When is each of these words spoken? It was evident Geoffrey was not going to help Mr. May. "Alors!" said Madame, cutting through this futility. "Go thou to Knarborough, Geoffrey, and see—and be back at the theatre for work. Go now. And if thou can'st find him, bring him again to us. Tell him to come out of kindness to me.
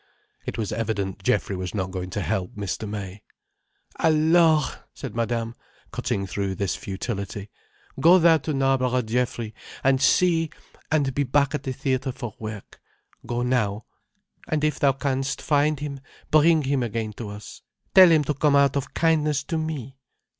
It 0.47 0.57
was 0.57 0.71
evident 0.71 1.21
Geoffrey 1.21 1.55
was 1.55 1.75
not 1.75 1.91
going 1.91 2.09
to 2.09 2.21
help 2.23 2.55
Mr. 2.55 2.89
May. 2.89 3.21
"Alors!" 3.99 4.77
said 4.95 5.13
Madame, 5.13 5.53
cutting 5.91 6.25
through 6.25 6.55
this 6.55 6.75
futility. 6.75 7.51
"Go 7.99 8.17
thou 8.17 8.39
to 8.39 8.51
Knarborough, 8.51 9.03
Geoffrey, 9.03 9.53
and 9.83 10.01
see—and 10.01 11.13
be 11.13 11.21
back 11.21 11.53
at 11.53 11.61
the 11.61 11.71
theatre 11.71 12.11
for 12.11 12.33
work. 12.39 12.81
Go 13.27 13.43
now. 13.43 13.85
And 14.47 14.63
if 14.63 14.79
thou 14.79 14.93
can'st 14.93 15.39
find 15.39 15.79
him, 15.79 15.99
bring 16.31 16.63
him 16.63 16.81
again 16.81 17.13
to 17.17 17.29
us. 17.29 17.61
Tell 17.93 18.09
him 18.11 18.23
to 18.23 18.33
come 18.33 18.55
out 18.55 18.75
of 18.75 18.95
kindness 18.95 19.43
to 19.43 19.57
me. 19.59 19.99